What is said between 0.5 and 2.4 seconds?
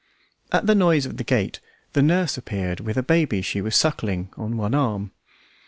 At the noise of the gate the nurse